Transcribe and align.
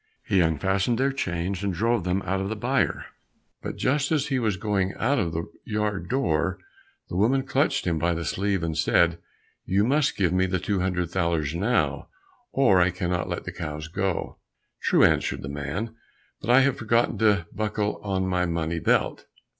He 0.25 0.39
unfastened 0.41 0.97
their 0.97 1.11
chains 1.11 1.63
and 1.63 1.71
drove 1.75 2.05
them 2.05 2.23
out 2.25 2.41
of 2.41 2.49
the 2.49 2.55
byre, 2.55 3.05
but 3.61 3.75
just 3.75 4.11
as 4.11 4.29
he 4.29 4.39
was 4.39 4.57
going 4.57 4.95
out 4.95 5.19
of 5.19 5.31
the 5.31 5.45
yard 5.63 6.09
door, 6.09 6.57
the 7.07 7.15
woman 7.15 7.43
clutched 7.45 7.85
him 7.85 7.99
by 7.99 8.15
the 8.15 8.25
sleeve 8.25 8.63
and 8.63 8.75
said, 8.75 9.19
"You 9.63 9.83
must 9.83 10.17
give 10.17 10.33
me 10.33 10.47
the 10.47 10.57
two 10.57 10.79
hundred 10.79 11.11
thalers 11.11 11.53
now, 11.53 12.07
or 12.51 12.81
I 12.81 12.89
cannot 12.89 13.29
let 13.29 13.43
the 13.43 13.51
cows 13.53 13.87
go." 13.89 14.39
"True," 14.81 15.03
answered 15.03 15.43
the 15.43 15.49
man, 15.49 15.93
"but 16.41 16.49
I 16.49 16.61
have 16.61 16.77
forgotten 16.79 17.19
to 17.19 17.45
buckle 17.53 18.01
on 18.03 18.25
my 18.25 18.47
money 18.47 18.79
belt. 18.79 19.27